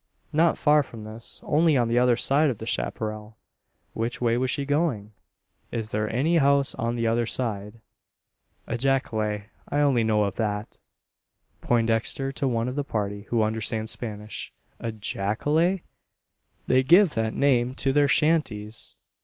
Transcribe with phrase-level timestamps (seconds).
[0.33, 3.37] "Not far from this; only on the other side of the chapparal."
[3.93, 5.11] "Which way was she going?
[5.71, 7.81] Is there any house on the other side?"
[8.65, 9.43] "A jacale.
[9.69, 10.79] I only know of that."
[11.61, 15.81] Poindexter to one of the party, who understands Spanish: "A jacale?"
[16.65, 18.95] "They give that name to their shanties."